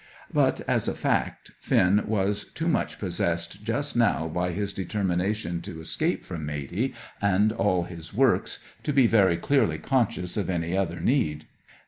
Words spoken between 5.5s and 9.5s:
to escape from Matey and all his works to be very